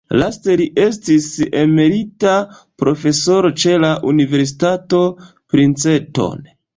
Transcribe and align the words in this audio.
Laste 0.19 0.53
li 0.59 0.65
estis 0.83 1.25
emerita 1.63 2.31
profesoro 2.83 3.51
ĉe 3.65 3.75
la 3.83 3.91
Universitato 4.13 5.03
Princeton. 5.55 6.43